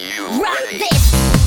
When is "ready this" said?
0.62-1.37